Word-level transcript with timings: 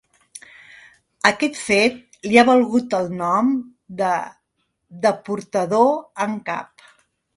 Aquest 1.29 1.59
fet 1.65 2.23
li 2.31 2.39
ha 2.41 2.45
valgut 2.49 2.95
el 3.01 3.11
nom 3.19 3.53
de 4.01 4.11
‘deportador 5.07 5.93
en 6.27 6.35
cap’. 6.49 6.89